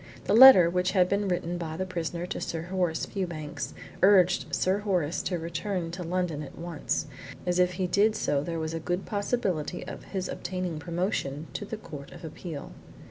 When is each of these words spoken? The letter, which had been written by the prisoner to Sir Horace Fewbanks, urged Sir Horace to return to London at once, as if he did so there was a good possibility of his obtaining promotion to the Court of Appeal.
The 0.23 0.33
letter, 0.33 0.67
which 0.67 0.93
had 0.93 1.07
been 1.07 1.27
written 1.27 1.59
by 1.59 1.77
the 1.77 1.85
prisoner 1.85 2.25
to 2.25 2.41
Sir 2.41 2.63
Horace 2.63 3.05
Fewbanks, 3.05 3.75
urged 4.01 4.47
Sir 4.49 4.79
Horace 4.79 5.21
to 5.21 5.37
return 5.37 5.91
to 5.91 6.01
London 6.01 6.41
at 6.41 6.57
once, 6.57 7.05
as 7.45 7.59
if 7.59 7.73
he 7.73 7.85
did 7.85 8.15
so 8.15 8.41
there 8.41 8.57
was 8.57 8.73
a 8.73 8.79
good 8.79 9.05
possibility 9.05 9.85
of 9.85 10.05
his 10.05 10.27
obtaining 10.27 10.79
promotion 10.79 11.45
to 11.53 11.65
the 11.65 11.77
Court 11.77 12.11
of 12.13 12.25
Appeal. 12.25 12.71